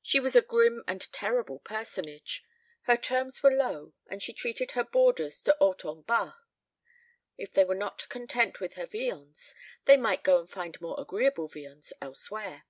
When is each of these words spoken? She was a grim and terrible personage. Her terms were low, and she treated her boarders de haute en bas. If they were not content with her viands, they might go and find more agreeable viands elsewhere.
She 0.00 0.20
was 0.20 0.36
a 0.36 0.42
grim 0.42 0.84
and 0.86 1.12
terrible 1.12 1.58
personage. 1.58 2.44
Her 2.82 2.96
terms 2.96 3.42
were 3.42 3.50
low, 3.50 3.94
and 4.06 4.22
she 4.22 4.32
treated 4.32 4.70
her 4.70 4.84
boarders 4.84 5.42
de 5.42 5.54
haute 5.58 5.84
en 5.84 6.02
bas. 6.02 6.34
If 7.36 7.52
they 7.52 7.64
were 7.64 7.74
not 7.74 8.08
content 8.08 8.60
with 8.60 8.74
her 8.74 8.86
viands, 8.86 9.56
they 9.86 9.96
might 9.96 10.22
go 10.22 10.38
and 10.38 10.48
find 10.48 10.80
more 10.80 10.94
agreeable 11.00 11.48
viands 11.48 11.92
elsewhere. 12.00 12.62